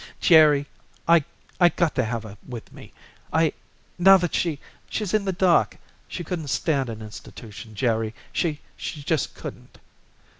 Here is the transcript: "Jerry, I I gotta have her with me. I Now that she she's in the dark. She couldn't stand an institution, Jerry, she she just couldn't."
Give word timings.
"Jerry, 0.19 0.65
I 1.07 1.23
I 1.59 1.69
gotta 1.69 2.03
have 2.03 2.23
her 2.23 2.35
with 2.47 2.73
me. 2.73 2.91
I 3.31 3.53
Now 3.99 4.17
that 4.17 4.33
she 4.33 4.57
she's 4.89 5.13
in 5.13 5.25
the 5.25 5.31
dark. 5.31 5.77
She 6.07 6.23
couldn't 6.23 6.47
stand 6.47 6.89
an 6.89 7.03
institution, 7.03 7.75
Jerry, 7.75 8.15
she 8.33 8.61
she 8.75 9.03
just 9.03 9.35
couldn't." 9.35 9.77